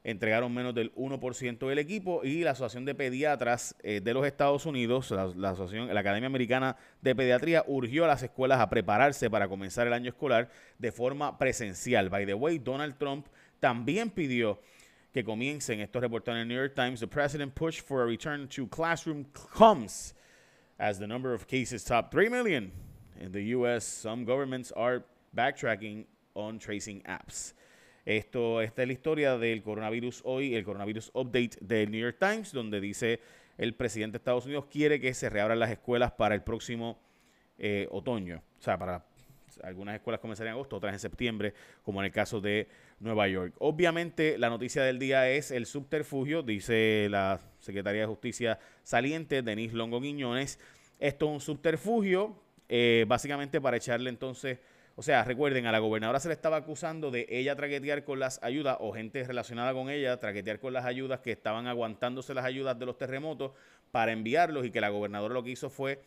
entregaron 0.08 0.54
menos 0.54 0.74
del 0.74 0.96
1% 0.96 1.68
del 1.68 1.80
equipo 1.80 2.24
y 2.24 2.42
la 2.42 2.52
Asociación 2.52 2.86
de 2.86 2.96
Pediatras 2.96 3.76
eh, 3.84 4.00
de 4.00 4.14
los 4.14 4.26
Estados 4.26 4.66
Unidos, 4.66 5.12
la, 5.12 5.50
Asociación, 5.50 5.94
la 5.94 6.00
Academia 6.00 6.28
Americana 6.28 6.78
de 7.02 7.14
Pediatría, 7.14 7.66
urgió 7.68 8.06
a 8.06 8.08
las 8.08 8.24
escuelas 8.24 8.62
a 8.62 8.70
prepararse 8.70 9.30
para 9.30 9.50
comenzar 9.50 9.86
el 9.86 9.92
año 9.92 10.08
escolar 10.08 10.50
de 10.80 10.94
forma 10.94 11.38
presencial. 11.38 12.08
By 12.10 12.26
the 12.26 12.36
way, 12.36 12.58
Donald 12.58 12.98
Trump 12.98 13.28
también 13.60 14.10
pidió 14.10 14.62
que 15.12 15.26
comiencen, 15.26 15.82
estos 15.82 16.02
reportaron 16.02 16.38
en 16.38 16.44
el 16.44 16.48
New 16.48 16.58
York 16.58 16.74
Times, 16.74 17.02
the 17.02 17.08
president 17.08 17.54
pushed 17.54 17.86
for 17.86 18.02
a 18.02 18.06
return 18.06 18.48
to 18.48 18.66
classroom 18.68 19.26
comes 19.34 20.16
as 20.80 21.00
the 21.00 21.08
number 21.08 21.34
of 21.34 21.48
cases 21.48 21.84
top 21.84 22.14
3 22.14 22.30
million 22.30 22.72
in 23.20 23.34
the 23.34 23.44
U.S. 23.58 23.84
Some 23.84 24.24
governments 24.24 24.72
are 24.72 25.04
backtracking 25.36 26.06
on 26.34 26.60
tracing 26.60 27.02
apps. 27.02 27.52
Esto, 28.08 28.62
esta 28.62 28.84
es 28.84 28.88
la 28.88 28.94
historia 28.94 29.38
del 29.38 29.62
coronavirus 29.62 30.22
hoy, 30.24 30.56
el 30.56 30.64
coronavirus 30.64 31.12
update 31.14 31.58
del 31.60 31.92
New 31.92 32.00
York 32.00 32.16
Times, 32.18 32.54
donde 32.54 32.80
dice 32.80 33.20
el 33.58 33.74
presidente 33.74 34.14
de 34.14 34.20
Estados 34.20 34.46
Unidos 34.46 34.68
quiere 34.72 35.02
que 35.02 35.14
se 35.14 35.30
reabran 35.30 35.60
las 35.60 35.72
escuelas 35.72 36.14
para 36.14 36.34
el 36.34 36.42
próximo 36.42 37.02
eh, 37.58 37.86
otoño. 37.92 38.42
O 38.60 38.62
sea, 38.62 38.78
para 38.78 39.04
algunas 39.62 39.96
escuelas 39.96 40.22
comenzarían 40.22 40.54
en 40.54 40.56
agosto, 40.56 40.78
otras 40.78 40.94
en 40.94 41.00
septiembre, 41.00 41.54
como 41.84 42.00
en 42.00 42.06
el 42.06 42.14
caso 42.14 42.40
de 42.40 42.70
Nueva 43.02 43.28
York. 43.28 43.54
Obviamente, 43.60 44.38
la 44.38 44.50
noticia 44.50 44.84
del 44.84 45.00
día 45.00 45.30
es 45.30 45.52
el 45.52 45.66
subterfugio, 45.66 46.44
dice 46.44 47.08
la 47.10 47.42
Secretaría 47.60 48.04
de 48.04 48.08
Justicia 48.08 48.58
saliente, 48.84 49.42
Denise 49.42 49.76
Longo 49.76 50.00
Guiñones. 50.00 50.60
Esto 50.98 51.26
es 51.26 51.32
un 51.34 51.42
subterfugio, 51.42 52.40
eh, 52.70 53.04
básicamente 53.06 53.60
para 53.60 53.76
echarle 53.76 54.10
entonces 54.10 54.60
o 55.00 55.04
sea, 55.04 55.24
recuerden, 55.24 55.68
a 55.68 55.72
la 55.72 55.78
gobernadora 55.78 56.20
se 56.20 56.28
le 56.28 56.34
estaba 56.34 56.58
acusando 56.58 57.12
de 57.12 57.28
ella 57.30 57.56
traquetear 57.56 58.04
con 58.04 58.18
las 58.18 58.42
ayudas 58.42 58.78
o 58.80 58.94
gente 58.94 59.24
relacionada 59.24 59.72
con 59.72 59.92
ella, 59.92 60.20
traquetear 60.20 60.60
con 60.60 60.74
las 60.74 60.86
ayudas 60.86 61.20
que 61.20 61.32
estaban 61.32 61.68
aguantándose 61.68 62.34
las 62.34 62.46
ayudas 62.46 62.80
de 62.80 62.88
los 62.88 62.98
terremotos 62.98 63.52
para 63.92 64.12
enviarlos 64.12 64.66
y 64.66 64.72
que 64.72 64.82
la 64.82 64.90
gobernadora 64.90 65.36
lo 65.36 65.44
que 65.44 65.52
hizo 65.52 65.70
fue 65.70 66.02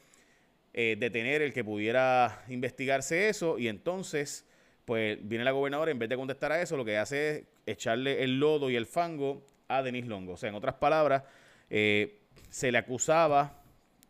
eh, 0.72 0.96
detener 0.98 1.40
el 1.40 1.52
que 1.52 1.62
pudiera 1.62 2.42
investigarse 2.48 3.28
eso 3.28 3.60
y 3.60 3.68
entonces, 3.68 4.44
pues 4.86 5.18
viene 5.22 5.44
la 5.44 5.52
gobernadora 5.52 5.92
en 5.92 6.00
vez 6.00 6.08
de 6.08 6.16
contestar 6.16 6.50
a 6.50 6.60
eso, 6.60 6.76
lo 6.76 6.84
que 6.84 6.98
hace 6.98 7.30
es 7.30 7.44
echarle 7.66 8.24
el 8.24 8.40
lodo 8.40 8.70
y 8.70 8.74
el 8.74 8.86
fango 8.86 9.46
a 9.68 9.84
Denis 9.84 10.08
Longo. 10.08 10.32
O 10.32 10.36
sea, 10.36 10.48
en 10.48 10.56
otras 10.56 10.74
palabras, 10.74 11.22
eh, 11.70 12.18
se 12.48 12.72
le 12.72 12.78
acusaba 12.78 13.62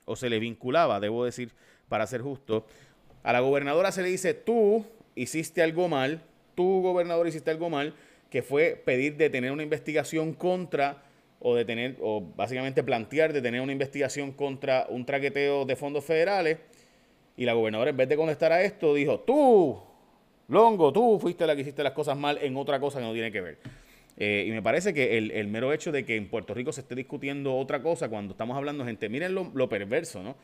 o 0.07 0.17
se 0.17 0.31
le 0.31 0.39
vinculaba, 0.39 1.01
debo 1.01 1.27
decir, 1.27 1.53
para 1.91 2.07
ser 2.07 2.23
justo, 2.23 2.67
a 3.23 3.33
la 3.33 3.41
gobernadora 3.41 3.93
se 3.93 4.03
le 4.03 4.09
dice, 4.09 4.35
tú 4.35 4.85
hiciste 5.15 5.63
algo 5.63 5.89
mal, 5.89 6.23
tú 6.55 6.83
gobernador 6.83 7.27
hiciste 7.27 7.51
algo 7.51 7.71
mal, 7.71 7.95
que 8.31 8.43
fue 8.43 8.81
pedir 8.85 9.17
detener 9.17 9.53
una 9.53 9.63
investigación 9.63 10.33
contra 10.35 11.03
o 11.41 11.55
de 11.55 11.65
tener, 11.65 11.97
o 12.01 12.21
básicamente 12.37 12.83
plantear 12.83 13.33
de 13.33 13.41
tener 13.43 13.61
una 13.61 13.73
investigación 13.73 14.33
contra 14.33 14.87
un 14.89 15.05
traqueteo 15.05 15.65
de 15.65 15.75
fondos 15.75 16.05
federales. 16.05 16.59
Y 17.37 17.47
la 17.47 17.55
gobernadora, 17.55 17.91
en 17.91 17.97
vez 17.97 18.09
de 18.09 18.17
contestar 18.17 18.53
a 18.53 18.63
esto, 18.63 18.95
dijo, 18.95 19.21
tú, 19.21 19.81
Longo, 20.49 20.93
tú 20.93 21.19
fuiste 21.19 21.47
la 21.47 21.55
que 21.57 21.63
hiciste 21.63 21.83
las 21.83 21.93
cosas 21.93 22.17
mal 22.17 22.39
en 22.43 22.57
otra 22.57 22.79
cosa 22.79 22.99
que 22.99 23.07
no 23.07 23.13
tiene 23.13 23.33
que 23.33 23.41
ver. 23.41 23.59
Eh, 24.19 24.45
y 24.47 24.51
me 24.51 24.61
parece 24.61 24.93
que 24.93 25.17
el, 25.17 25.49
mero 25.49 25.73
hecho 25.73 25.91
de 25.93 26.05
que 26.05 26.15
en 26.17 26.29
Puerto 26.29 26.53
Rico 26.53 26.73
se 26.73 26.83
esté 26.83 26.95
discutiendo 26.95 27.57
otra 27.57 27.81
cosa 27.83 28.11
cuando 28.11 28.33
estamos 28.33 28.55
hablando, 28.55 28.85
gente, 28.85 29.09
miren 29.09 29.35
lo, 29.35 29.69
perverso, 29.71 30.23
¿no? 30.23 30.37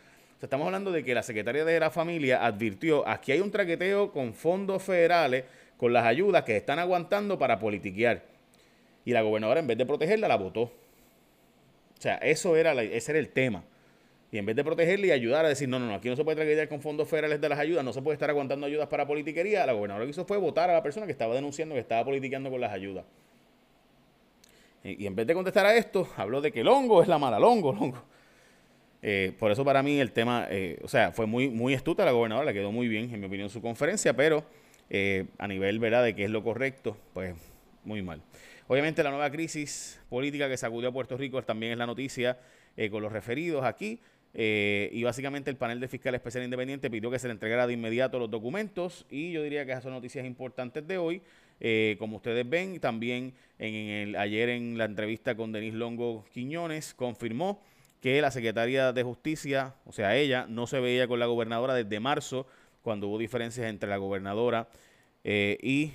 Estamos 0.43 0.67
hablando 0.67 0.93
de 0.93 1.03
que 1.03 1.15
la 1.15 1.23
secretaria 1.23 1.65
de 1.65 1.81
la 1.81 1.91
familia 1.91 2.45
advirtió, 2.45 3.07
aquí 3.09 3.33
hay 3.33 3.41
un 3.41 3.51
traqueteo 3.51 4.13
con 4.13 4.35
fondos 4.35 4.83
federales, 4.83 5.45
con 5.77 5.93
las 5.93 6.05
ayudas 6.05 6.45
que 6.45 6.57
están 6.57 6.79
aguantando 6.79 7.39
para 7.39 7.59
politiquear. 7.59 8.23
Y 9.05 9.13
la 9.13 9.23
gobernadora, 9.23 9.61
en 9.61 9.67
vez 9.67 9.79
de 9.79 9.87
protegerla, 9.87 10.29
la 10.29 10.37
votó. 10.37 10.63
O 10.63 10.73
sea, 12.01 12.17
eso 12.17 12.57
era 12.57 12.73
ese 12.83 13.13
era 13.13 13.19
el 13.19 13.29
tema. 13.31 13.65
Y 14.33 14.39
en 14.39 14.47
vez 14.47 14.57
de 14.57 14.65
protegerle 14.65 15.07
y 15.07 15.11
ayudar 15.13 15.45
a 15.45 15.49
decir, 15.49 15.69
no, 15.69 15.79
no, 15.79 15.87
no, 15.87 15.95
aquí 15.95 16.09
no 16.09 16.17
se 16.17 16.25
puede 16.25 16.37
traquetear 16.37 16.69
con 16.69 16.81
fondos 16.81 17.09
federales 17.09 17.41
de 17.41 17.49
las 17.49 17.59
ayudas, 17.59 17.85
no 17.85 17.93
se 17.93 18.03
puede 18.03 18.15
estar 18.15 18.29
aguantando 18.29 18.67
ayudas 18.67 18.89
para 18.89 19.07
politiquería, 19.07 19.65
la 19.65 19.73
gobernadora 19.73 20.05
lo 20.05 20.07
que 20.07 20.11
hizo 20.11 20.25
fue 20.25 20.37
votar 20.37 20.69
a 20.69 20.75
la 20.75 20.83
persona 20.83 21.07
que 21.07 21.13
estaba 21.13 21.35
denunciando 21.35 21.75
que 21.75 21.81
estaba 21.81 22.05
politiqueando 22.05 22.51
con 22.51 22.61
las 22.61 22.73
ayudas. 22.73 23.05
Y, 24.83 25.07
en 25.07 25.15
vez 25.15 25.27
de 25.27 25.35
contestar 25.35 25.67
a 25.67 25.75
esto, 25.75 26.09
habló 26.17 26.41
de 26.41 26.53
que 26.53 26.63
Longo 26.63 27.03
es 27.03 27.09
la 27.09 27.19
mala, 27.19 27.39
Longo, 27.39 27.73
Longo. 27.73 28.03
Eh, 29.03 29.33
por 29.39 29.51
eso 29.53 29.65
para 29.65 29.83
mí 29.83 29.99
el 29.99 30.13
tema, 30.13 30.47
eh, 30.51 30.79
o 30.83 30.89
sea, 30.89 31.13
fue 31.13 31.27
muy, 31.27 31.49
muy 31.49 31.75
astuta 31.75 32.05
la 32.05 32.13
gobernadora, 32.13 32.47
le 32.47 32.55
quedó 32.55 32.73
muy 32.73 32.89
bien, 32.89 33.13
en 33.13 33.21
mi 33.21 33.27
opinión, 33.27 33.51
su 33.51 33.61
conferencia, 33.61 34.15
pero 34.15 34.45
eh, 34.91 35.27
a 35.39 35.47
nivel, 35.47 35.79
¿verdad?, 35.79 36.05
de 36.05 36.15
qué 36.15 36.25
es 36.25 36.31
lo 36.31 36.43
correcto, 36.43 36.97
pues 37.13 37.35
muy 37.85 38.03
mal. 38.03 38.21
Obviamente 38.69 39.03
la 39.03 39.11
nueva 39.11 39.31
crisis 39.31 40.01
política 40.09 40.49
que 40.49 40.57
sacudió 40.57 40.89
a 40.89 40.93
Puerto 40.93 41.17
Rico 41.17 41.41
también 41.43 41.73
es 41.73 41.79
la 41.79 41.87
noticia 41.87 42.39
con 42.91 43.01
los 43.01 43.13
referidos 43.13 43.65
aquí. 43.65 44.01
y 44.35 45.03
básicamente 45.05 45.51
el 45.51 45.57
panel 45.57 45.79
de 45.79 45.87
fiscal 45.87 46.15
especial 46.17 46.43
independiente 46.43 46.91
pidió 46.91 47.09
que 47.09 47.21
se 47.21 47.29
le 47.29 47.33
entregara 47.33 47.67
de 47.69 47.75
inmediato 47.75 48.19
los 48.19 48.29
documentos 48.29 49.07
y 49.09 49.31
yo 49.31 49.43
diría 49.43 49.65
que 49.65 49.71
esas 49.71 49.85
son 49.85 49.93
noticias 49.93 50.27
importantes 50.27 50.85
de 50.87 50.99
hoy. 50.99 51.23
Como 51.97 52.17
ustedes 52.17 52.47
ven, 52.49 52.81
también 52.81 53.35
en 53.61 53.75
el, 53.75 54.17
ayer 54.17 54.49
en 54.49 54.77
la 54.77 54.87
entrevista 54.87 55.37
con 55.37 55.53
Denise 55.53 55.77
Longo 55.77 56.25
Quiñones 56.33 56.93
confirmó 56.93 57.63
que 58.01 58.21
la 58.21 58.31
secretaria 58.31 58.93
de 58.93 59.03
Justicia, 59.03 59.75
o 59.85 59.93
sea, 59.93 60.17
ella, 60.17 60.47
no 60.49 60.67
se 60.67 60.81
veía 60.81 61.09
con 61.09 61.19
la 61.19 61.27
gobernadora 61.27 61.75
desde 61.75 62.01
marzo, 62.01 62.47
cuando 62.83 63.09
hubo 63.09 63.19
diferencias 63.19 63.67
entre 63.67 63.89
la 63.89 63.97
gobernadora 63.97 64.69
eh, 65.25 65.59
y 65.61 65.93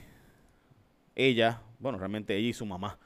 ella, 1.15 1.61
bueno, 1.79 1.97
realmente 1.97 2.35
ella 2.35 2.49
y 2.49 2.53
su 2.53 2.65
mamá. 2.65 2.97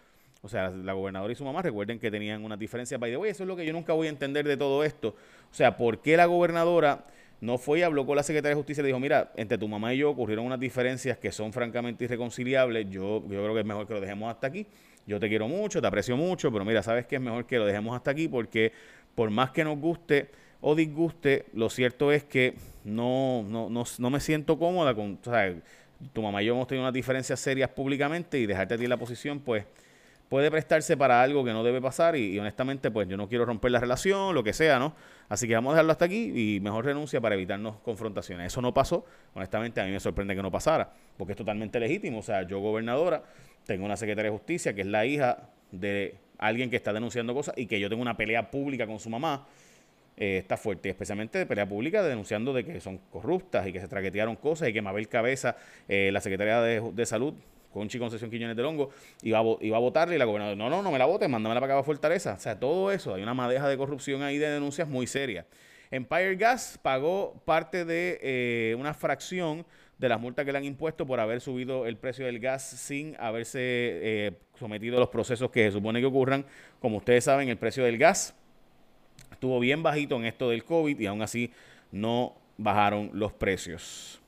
O 0.41 0.49
sea, 0.49 0.69
la 0.69 0.93
gobernadora 0.93 1.33
y 1.33 1.35
su 1.35 1.43
mamá, 1.43 1.61
recuerden 1.61 1.99
que 1.99 2.09
tenían 2.11 2.43
una 2.43 2.57
diferencia. 2.57 2.97
By 2.97 3.13
eso 3.13 3.43
es 3.43 3.47
lo 3.47 3.55
que 3.55 3.65
yo 3.65 3.73
nunca 3.73 3.93
voy 3.93 4.07
a 4.07 4.09
entender 4.09 4.47
de 4.47 4.57
todo 4.57 4.83
esto. 4.83 5.15
O 5.51 5.53
sea, 5.53 5.77
¿por 5.77 6.01
qué 6.01 6.17
la 6.17 6.25
gobernadora 6.25 7.05
no 7.41 7.57
fue 7.57 7.79
y 7.79 7.81
habló 7.83 8.05
con 8.05 8.15
la 8.15 8.23
secretaria 8.23 8.55
de 8.55 8.55
Justicia 8.55 8.81
y 8.81 8.83
le 8.83 8.87
dijo, 8.87 8.99
mira, 8.99 9.31
entre 9.35 9.57
tu 9.57 9.67
mamá 9.67 9.93
y 9.93 9.99
yo 9.99 10.09
ocurrieron 10.09 10.45
unas 10.45 10.59
diferencias 10.59 11.17
que 11.17 11.31
son 11.31 11.53
francamente 11.53 12.05
irreconciliables, 12.05 12.89
yo, 12.89 13.21
yo 13.23 13.27
creo 13.27 13.53
que 13.53 13.59
es 13.59 13.65
mejor 13.65 13.87
que 13.87 13.93
lo 13.93 14.01
dejemos 14.01 14.33
hasta 14.33 14.47
aquí, 14.47 14.65
yo 15.05 15.19
te 15.19 15.29
quiero 15.29 15.47
mucho, 15.47 15.81
te 15.81 15.87
aprecio 15.87 16.17
mucho, 16.17 16.51
pero 16.51 16.65
mira, 16.65 16.81
sabes 16.81 17.05
que 17.05 17.15
es 17.15 17.21
mejor 17.21 17.45
que 17.45 17.57
lo 17.57 17.65
dejemos 17.65 17.95
hasta 17.95 18.11
aquí 18.11 18.27
porque 18.27 18.71
por 19.13 19.29
más 19.29 19.51
que 19.51 19.63
nos 19.63 19.77
guste 19.79 20.29
o 20.61 20.75
disguste, 20.75 21.45
lo 21.53 21.69
cierto 21.69 22.11
es 22.11 22.23
que 22.23 22.55
no, 22.83 23.43
no, 23.43 23.69
no, 23.69 23.83
no 23.99 24.09
me 24.09 24.19
siento 24.19 24.57
cómoda 24.57 24.95
con, 24.95 25.19
o 25.21 25.29
sea, 25.29 25.53
tu 26.13 26.21
mamá 26.21 26.41
y 26.41 26.47
yo 26.47 26.53
hemos 26.53 26.67
tenido 26.67 26.83
unas 26.83 26.93
diferencias 26.93 27.39
serias 27.39 27.69
públicamente 27.69 28.39
y 28.39 28.45
dejarte 28.45 28.73
a 28.73 28.77
ti 28.77 28.87
la 28.87 28.97
posición, 28.97 29.39
pues 29.39 29.65
puede 30.29 30.49
prestarse 30.49 30.97
para 30.97 31.21
algo 31.21 31.43
que 31.43 31.53
no 31.53 31.63
debe 31.63 31.81
pasar 31.81 32.15
y, 32.15 32.37
honestamente 32.39 32.91
pues 32.91 33.07
yo 33.07 33.17
no 33.17 33.27
quiero 33.27 33.45
romper 33.45 33.71
la 33.71 33.79
relación, 33.79 34.33
lo 34.33 34.43
que 34.43 34.53
sea, 34.53 34.79
¿no? 34.79 34.95
Así 35.29 35.47
que 35.47 35.55
vamos 35.55 35.71
a 35.71 35.73
dejarlo 35.75 35.91
hasta 35.91 36.05
aquí 36.05 36.31
y 36.35 36.59
mejor 36.59 36.85
renuncia 36.85 37.19
para 37.19 37.35
evitarnos 37.35 37.77
confrontaciones. 37.77 38.47
Eso 38.47 38.61
no 38.61 38.73
pasó, 38.73 39.05
honestamente 39.33 39.81
a 39.81 39.85
mí 39.85 39.91
me 39.91 39.99
sorprende 39.99 40.35
que 40.35 40.41
no 40.41 40.51
pasara, 40.51 40.91
porque 41.17 41.33
es 41.33 41.37
totalmente 41.37 41.79
legítimo, 41.79 42.19
o 42.19 42.23
sea, 42.23 42.43
yo 42.43 42.59
gobernadora, 42.59 43.23
tengo 43.65 43.85
una 43.85 43.97
secretaria 43.97 44.31
de 44.31 44.37
justicia 44.37 44.73
que 44.73 44.81
es 44.81 44.87
la 44.87 45.05
hija 45.05 45.49
de 45.71 46.15
alguien 46.37 46.69
que 46.69 46.75
está 46.75 46.93
denunciando 46.93 47.33
cosas 47.33 47.55
y 47.57 47.65
que 47.65 47.79
yo 47.79 47.89
tengo 47.89 48.01
una 48.01 48.17
pelea 48.17 48.51
pública 48.51 48.85
con 48.85 48.99
su 48.99 49.09
mamá, 49.09 49.47
eh, 50.17 50.37
está 50.37 50.55
fuerte, 50.57 50.89
especialmente 50.89 51.37
de 51.37 51.45
pelea 51.45 51.67
pública 51.67 52.01
denunciando 52.01 52.53
de 52.53 52.63
que 52.63 52.79
son 52.79 52.99
corruptas 53.09 53.67
y 53.67 53.73
que 53.73 53.81
se 53.81 53.87
traquetearon 53.87 54.37
cosas 54.37 54.69
y 54.69 54.73
que 54.73 54.81
Mabel 54.81 55.09
Cabeza, 55.09 55.57
eh, 55.89 56.09
la 56.13 56.21
secretaria 56.21 56.61
de, 56.61 56.81
de 56.93 57.05
Salud, 57.05 57.33
Conchi 57.75 57.99
Concesión 57.99 58.31
Quiñones 58.31 58.55
de 58.55 58.63
Longo, 58.63 58.89
iba 59.21 59.39
a, 59.39 59.43
iba 59.59 59.75
a 59.75 59.79
votarle 59.81 60.15
y 60.15 60.17
la 60.17 60.23
gobernadora, 60.23 60.55
no, 60.55 60.69
no, 60.69 60.81
no 60.81 60.91
me 60.91 60.97
la 60.97 61.05
votes, 61.05 61.27
mándamela 61.27 61.59
para 61.59 61.73
acá 61.73 61.81
a 61.81 61.83
Fortaleza. 61.83 62.35
O 62.35 62.39
sea, 62.39 62.57
todo 62.57 62.89
eso, 62.89 63.13
hay 63.13 63.21
una 63.21 63.33
madeja 63.33 63.67
de 63.67 63.75
corrupción 63.75 64.23
ahí 64.23 64.37
de 64.37 64.49
denuncias 64.49 64.87
muy 64.87 65.07
serias. 65.07 65.45
Empire 65.91 66.37
Gas 66.37 66.79
pagó 66.81 67.41
parte 67.43 67.83
de 67.83 68.19
eh, 68.21 68.75
una 68.79 68.93
fracción 68.93 69.65
de 69.97 70.07
las 70.09 70.19
multas 70.21 70.45
que 70.45 70.53
le 70.53 70.57
han 70.57 70.63
impuesto 70.63 71.05
por 71.05 71.19
haber 71.19 71.41
subido 71.41 71.85
el 71.85 71.97
precio 71.97 72.25
del 72.25 72.39
gas 72.39 72.63
sin 72.63 73.15
haberse 73.19 73.59
eh, 73.61 74.31
sometido 74.57 74.97
a 74.97 74.99
los 75.01 75.09
procesos 75.09 75.51
que 75.51 75.65
se 75.65 75.71
supone 75.73 75.99
que 75.99 76.05
ocurran. 76.05 76.45
Como 76.79 76.97
ustedes 76.97 77.25
saben, 77.25 77.49
el 77.49 77.57
precio 77.57 77.83
del 77.83 77.97
gas 77.97 78.33
estuvo 79.31 79.59
bien 79.59 79.83
bajito 79.83 80.15
en 80.15 80.25
esto 80.25 80.49
del 80.49 80.63
COVID 80.63 80.97
y 80.97 81.05
aún 81.07 81.21
así 81.21 81.51
no 81.91 82.35
bajaron 82.57 83.11
los 83.13 83.33
precios. 83.33 84.21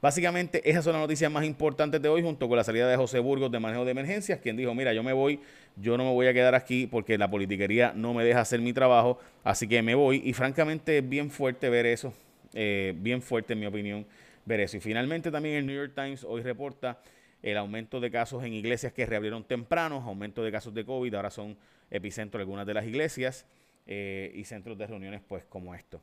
Básicamente, 0.00 0.68
esas 0.68 0.84
son 0.84 0.92
las 0.92 1.02
noticias 1.02 1.30
más 1.30 1.44
importantes 1.44 2.00
de 2.02 2.08
hoy, 2.08 2.22
junto 2.22 2.48
con 2.48 2.56
la 2.56 2.64
salida 2.64 2.88
de 2.88 2.96
José 2.96 3.18
Burgos 3.18 3.50
de 3.50 3.58
manejo 3.58 3.84
de 3.84 3.92
emergencias, 3.92 4.40
quien 4.40 4.56
dijo, 4.56 4.74
mira, 4.74 4.92
yo 4.92 5.02
me 5.02 5.12
voy, 5.12 5.40
yo 5.76 5.96
no 5.96 6.04
me 6.04 6.12
voy 6.12 6.26
a 6.26 6.34
quedar 6.34 6.54
aquí 6.54 6.86
porque 6.86 7.16
la 7.16 7.30
politiquería 7.30 7.92
no 7.94 8.12
me 8.12 8.24
deja 8.24 8.40
hacer 8.40 8.60
mi 8.60 8.72
trabajo, 8.72 9.18
así 9.42 9.66
que 9.66 9.82
me 9.82 9.94
voy. 9.94 10.22
Y 10.24 10.32
francamente 10.32 10.98
es 10.98 11.08
bien 11.08 11.30
fuerte 11.30 11.70
ver 11.70 11.86
eso, 11.86 12.12
eh, 12.52 12.94
bien 12.96 13.22
fuerte 13.22 13.54
en 13.54 13.60
mi 13.60 13.66
opinión 13.66 14.06
ver 14.44 14.60
eso. 14.60 14.76
Y 14.76 14.80
finalmente 14.80 15.30
también 15.30 15.56
el 15.56 15.66
New 15.66 15.76
York 15.76 15.92
Times 15.94 16.24
hoy 16.24 16.42
reporta 16.42 17.00
el 17.42 17.56
aumento 17.56 18.00
de 18.00 18.10
casos 18.10 18.44
en 18.44 18.52
iglesias 18.52 18.92
que 18.92 19.06
reabrieron 19.06 19.44
temprano, 19.44 20.02
aumento 20.06 20.42
de 20.42 20.52
casos 20.52 20.74
de 20.74 20.84
COVID, 20.84 21.14
ahora 21.14 21.30
son 21.30 21.56
epicentro 21.90 22.40
algunas 22.40 22.66
de 22.66 22.74
las 22.74 22.84
iglesias 22.84 23.46
eh, 23.86 24.32
y 24.34 24.44
centros 24.44 24.76
de 24.76 24.86
reuniones 24.86 25.22
pues 25.26 25.44
como 25.44 25.74
esto. 25.74 26.00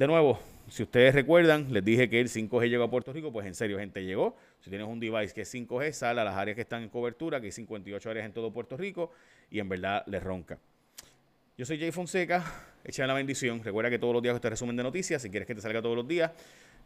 De 0.00 0.06
nuevo, 0.06 0.40
si 0.70 0.82
ustedes 0.82 1.14
recuerdan, 1.14 1.74
les 1.74 1.84
dije 1.84 2.08
que 2.08 2.22
el 2.22 2.30
5G 2.30 2.70
llegó 2.70 2.84
a 2.84 2.90
Puerto 2.90 3.12
Rico, 3.12 3.30
pues 3.30 3.46
en 3.46 3.54
serio, 3.54 3.78
gente, 3.78 4.02
llegó. 4.02 4.34
Si 4.60 4.70
tienes 4.70 4.88
un 4.88 4.98
device 4.98 5.34
que 5.34 5.42
es 5.42 5.54
5G, 5.54 5.92
sale 5.92 6.22
a 6.22 6.24
las 6.24 6.36
áreas 6.36 6.54
que 6.54 6.62
están 6.62 6.82
en 6.82 6.88
cobertura, 6.88 7.38
que 7.38 7.48
hay 7.48 7.52
58 7.52 8.08
áreas 8.08 8.24
en 8.24 8.32
todo 8.32 8.50
Puerto 8.50 8.78
Rico, 8.78 9.12
y 9.50 9.58
en 9.58 9.68
verdad 9.68 10.02
les 10.06 10.22
ronca. 10.22 10.58
Yo 11.58 11.66
soy 11.66 11.78
Jay 11.78 11.92
Fonseca, 11.92 12.42
échame 12.82 13.08
la 13.08 13.12
bendición. 13.12 13.62
Recuerda 13.62 13.90
que 13.90 13.98
todos 13.98 14.14
los 14.14 14.22
días 14.22 14.34
este 14.34 14.48
resumen 14.48 14.74
de 14.74 14.84
noticias, 14.84 15.20
si 15.20 15.28
quieres 15.28 15.46
que 15.46 15.54
te 15.54 15.60
salga 15.60 15.82
todos 15.82 15.96
los 15.96 16.08
días, 16.08 16.32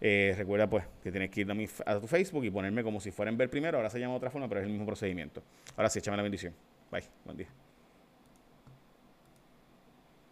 eh, 0.00 0.34
recuerda 0.36 0.68
pues 0.68 0.84
que 1.00 1.12
tienes 1.12 1.30
que 1.30 1.42
ir 1.42 1.50
a, 1.52 1.54
mi, 1.54 1.68
a, 1.86 2.00
tu 2.00 2.08
Facebook 2.08 2.44
y 2.44 2.50
ponerme 2.50 2.82
como 2.82 3.00
si 3.00 3.12
fuera 3.12 3.30
en 3.30 3.38
ver 3.38 3.48
primero. 3.48 3.76
Ahora 3.76 3.90
se 3.90 4.00
llama 4.00 4.14
de 4.14 4.16
otra 4.16 4.30
forma, 4.30 4.48
pero 4.48 4.58
es 4.58 4.66
el 4.66 4.72
mismo 4.72 4.86
procedimiento. 4.86 5.40
Ahora 5.76 5.88
sí, 5.88 6.00
échame 6.00 6.16
la 6.16 6.24
bendición. 6.24 6.52
Bye, 6.90 7.04
buen 7.24 7.36
día. 7.36 7.63